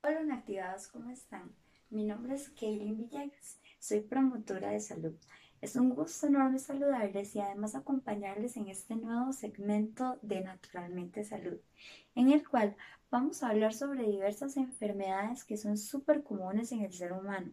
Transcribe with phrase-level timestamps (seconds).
[0.00, 1.52] Hola inactivados, ¿cómo están?
[1.90, 5.16] Mi nombre es Kaylin Villegas, soy promotora de salud.
[5.60, 11.58] Es un gusto enorme saludarles y además acompañarles en este nuevo segmento de Naturalmente Salud,
[12.14, 12.76] en el cual
[13.10, 17.50] vamos a hablar sobre diversas enfermedades que son súper comunes en el ser humano,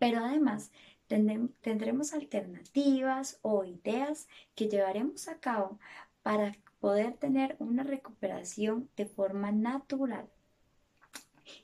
[0.00, 0.72] pero además
[1.06, 4.26] tendremos alternativas o ideas
[4.56, 5.78] que llevaremos a cabo
[6.24, 10.28] para poder tener una recuperación de forma natural.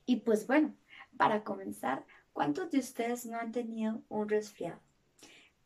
[0.07, 0.75] Y pues bueno,
[1.17, 4.81] para comenzar, ¿cuántos de ustedes no han tenido un resfriado?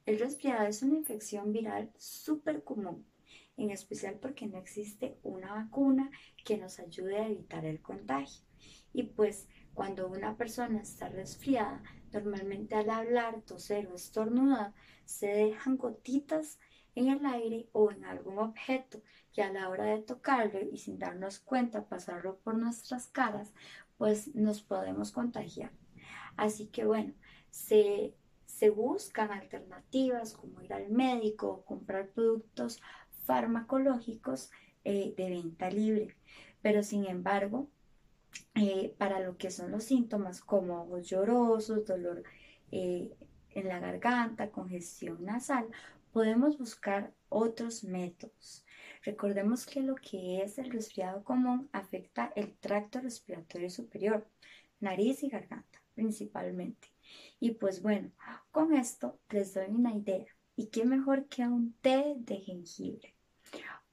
[0.04, 3.04] El resfriado es una infección viral súper común,
[3.56, 6.10] en especial porque no existe una vacuna
[6.44, 8.44] que nos ayude a evitar el contagio.
[8.92, 14.72] Y pues cuando una persona está resfriada, normalmente al hablar, toser o estornudar,
[15.04, 16.58] se dejan gotitas
[16.96, 19.00] en el aire o en algún objeto
[19.32, 23.52] que a la hora de tocarlo y sin darnos cuenta pasarlo por nuestras caras,
[23.98, 25.70] pues nos podemos contagiar.
[26.36, 27.14] Así que bueno,
[27.50, 28.14] se,
[28.74, 32.80] buscan alternativas como ir al médico o comprar productos
[33.24, 34.50] farmacológicos
[34.84, 36.16] eh, de venta libre.
[36.62, 37.68] Pero sin embargo,
[38.54, 42.22] eh, para lo que son los síntomas como ojos llorosos, dolor
[42.72, 43.14] eh,
[43.56, 45.66] en la garganta, congestión nasal,
[46.12, 48.64] podemos buscar otros métodos.
[49.02, 54.28] Recordemos que lo que es el resfriado común afecta el tracto respiratorio superior,
[54.80, 56.88] nariz y garganta principalmente.
[57.40, 58.12] Y pues bueno,
[58.52, 60.26] con esto les doy una idea.
[60.54, 63.14] ¿Y qué mejor que un té de jengibre?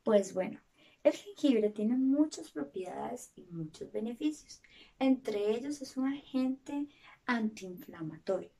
[0.03, 0.59] Pues bueno,
[1.03, 4.61] el jengibre tiene muchas propiedades y muchos beneficios.
[5.00, 6.88] Entre ellos es un agente
[7.25, 8.52] antiinflamatorio.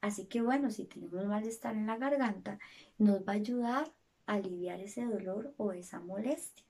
[0.00, 2.58] Así que bueno, si tenemos malestar en la garganta,
[2.98, 3.92] nos va a ayudar
[4.26, 6.64] a aliviar ese dolor o esa molestia.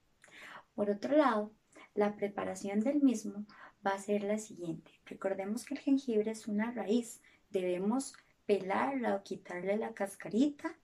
[0.75, 1.53] Por otro lado,
[1.95, 3.47] la preparación del mismo
[3.87, 4.91] va a ser la siguiente.
[5.07, 7.21] Recordemos que el jengibre es una raíz.
[7.51, 8.15] Debemos
[8.47, 10.77] pelarla o quitarle la cascarita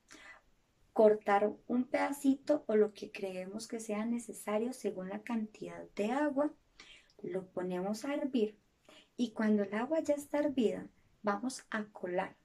[0.99, 6.53] cortar un pedacito o lo que creemos que sea necesario según la cantidad de agua,
[7.23, 8.59] lo ponemos a hervir
[9.17, 10.89] y cuando el agua ya está hervida,
[11.23, 12.37] vamos a colar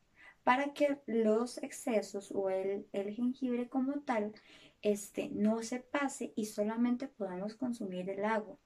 [0.43, 4.33] para que los excesos o el, jengibre como tal
[4.81, 8.57] este, no se pase y solamente podamos consumir el agua.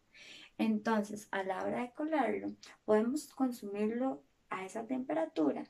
[0.58, 2.48] Entonces, a la hora de colarlo,
[2.84, 5.66] podemos consumirlo a esa temperatura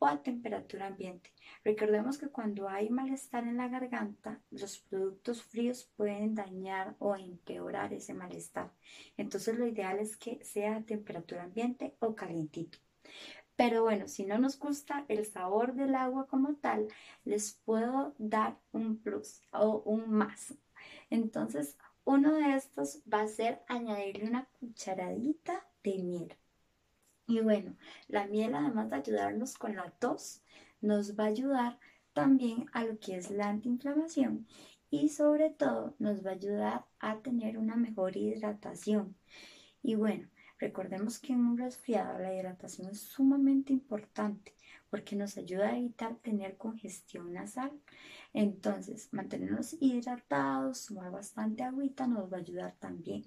[0.00, 1.32] o a temperatura ambiente.
[1.64, 7.92] Recordemos que cuando hay malestar en la garganta, los productos fríos pueden dañar o empeorar
[7.92, 8.72] ese malestar.
[9.16, 12.78] Entonces lo ideal es que sea a temperatura ambiente o calientito.
[13.56, 16.88] Pero bueno, si no nos gusta el sabor del agua como tal,
[17.24, 20.54] les puedo dar un plus o un más.
[21.10, 26.36] Entonces, uno de estos va a ser añadirle una cucharadita de miel.
[27.26, 27.76] Y bueno,
[28.08, 30.42] la miel además de ayudarnos con la tos,
[30.80, 31.78] nos va a ayudar
[32.12, 34.46] también a lo que es la antiinflamación
[34.90, 39.16] y sobre todo nos va a ayudar a tener una mejor hidratación.
[39.82, 40.28] Y bueno,
[40.62, 44.54] recordemos que en un resfriado la hidratación es sumamente importante
[44.90, 47.72] porque nos ayuda a evitar tener congestión nasal.
[48.32, 53.24] Entonces, mantenernos hidratados, tomar bastante agüita nos va a ayudar también.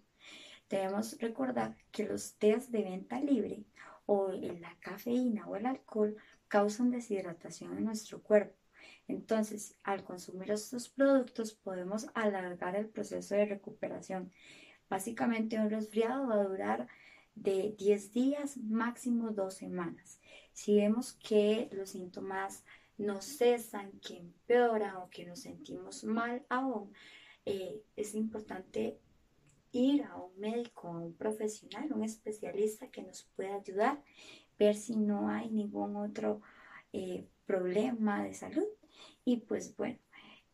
[0.70, 3.66] Debemos recordar que los test de venta libre
[4.06, 6.16] o la cafeína o el alcohol
[6.48, 8.56] causan deshidratación en nuestro cuerpo.
[9.10, 14.32] Entonces, al consumir estos productos podemos alargar el proceso de recuperación.
[14.90, 16.88] Básicamente un resfriado va a durar
[17.36, 20.20] de 10 días, máximo 2 semanas.
[20.54, 22.64] Si vemos que los síntomas
[22.98, 26.94] no cesan, que empeoran o que nos sentimos mal aún,
[27.46, 29.00] eh, es importante
[29.72, 34.02] ir a un médico, a un profesional, un especialista que nos pueda ayudar,
[34.58, 36.42] ver si no hay ningún otro
[36.94, 38.68] eh, problema de salud.
[39.26, 40.00] Y pues bueno,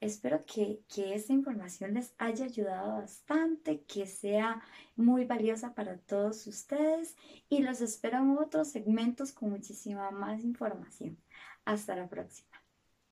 [0.01, 4.61] espero que, que esta información les haya ayudado bastante, que sea
[4.97, 7.15] muy valiosa para todos ustedes
[7.47, 11.17] y los espero en otros segmentos con muchísima más información.
[11.63, 12.50] Hasta la próxima.